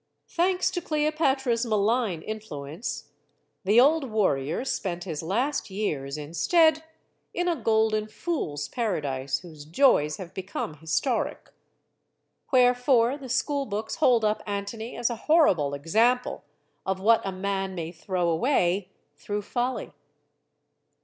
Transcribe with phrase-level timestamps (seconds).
[0.29, 0.81] CLEOPATRA 147 Thanks to
[1.61, 3.09] Cleopatra's malign influence,
[3.63, 6.83] the old warrior spent his last years, instead,
[7.35, 11.51] in a golden Fool's Paradise, whose joys have become historic.
[12.49, 16.45] Where fore, the schoolbooks hold up Antony as a horrible example
[16.83, 19.91] of what a man may throw away, through folly.